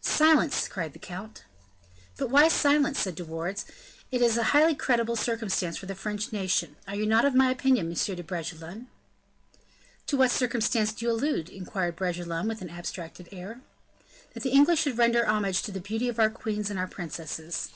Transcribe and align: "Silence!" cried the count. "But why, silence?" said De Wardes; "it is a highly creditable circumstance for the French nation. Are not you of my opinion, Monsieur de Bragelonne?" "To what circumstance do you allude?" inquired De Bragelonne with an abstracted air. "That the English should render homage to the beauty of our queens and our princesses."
"Silence!" 0.00 0.68
cried 0.68 0.92
the 0.92 0.98
count. 1.00 1.42
"But 2.16 2.30
why, 2.30 2.46
silence?" 2.46 3.00
said 3.00 3.16
De 3.16 3.24
Wardes; 3.24 3.64
"it 4.12 4.22
is 4.22 4.36
a 4.36 4.44
highly 4.54 4.76
creditable 4.76 5.16
circumstance 5.16 5.76
for 5.76 5.86
the 5.86 5.96
French 5.96 6.32
nation. 6.32 6.76
Are 6.86 6.94
not 6.94 7.22
you 7.24 7.28
of 7.28 7.34
my 7.34 7.50
opinion, 7.50 7.88
Monsieur 7.88 8.14
de 8.14 8.22
Bragelonne?" 8.22 8.86
"To 10.06 10.16
what 10.16 10.30
circumstance 10.30 10.92
do 10.92 11.06
you 11.06 11.10
allude?" 11.10 11.48
inquired 11.48 11.96
De 11.96 11.98
Bragelonne 11.98 12.46
with 12.46 12.62
an 12.62 12.70
abstracted 12.70 13.28
air. 13.32 13.60
"That 14.34 14.44
the 14.44 14.50
English 14.50 14.82
should 14.82 14.98
render 14.98 15.26
homage 15.26 15.62
to 15.62 15.72
the 15.72 15.80
beauty 15.80 16.08
of 16.08 16.20
our 16.20 16.30
queens 16.30 16.70
and 16.70 16.78
our 16.78 16.86
princesses." 16.86 17.70